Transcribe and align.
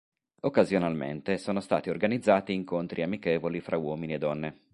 Occasionalmente 0.39 1.37
sono 1.37 1.59
stati 1.59 1.91
organizzati 1.91 2.53
incontri 2.55 3.03
amichevoli 3.03 3.59
fra 3.59 3.77
uomini 3.77 4.13
e 4.15 4.17
donne. 4.17 4.59